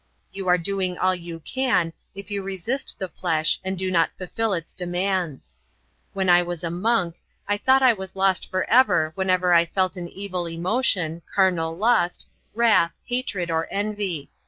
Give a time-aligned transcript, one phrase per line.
[0.31, 4.51] You are doing all you can if you resist the flesh and do not fulfill
[4.53, 5.55] its demands.
[6.13, 10.09] When I was a monk I thought I was lost forever whenever I felt an
[10.09, 12.25] evil emotion, carnal lust,
[12.55, 14.31] wrath, hatred, or envy.